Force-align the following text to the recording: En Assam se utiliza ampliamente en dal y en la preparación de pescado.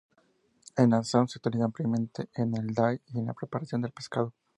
En 0.77 0.93
Assam 0.95 1.27
se 1.27 1.37
utiliza 1.37 1.65
ampliamente 1.65 2.27
en 2.33 2.51
dal 2.75 2.99
y 3.05 3.19
en 3.19 3.27
la 3.27 3.35
preparación 3.35 3.83
de 3.83 3.89
pescado. 3.89 4.33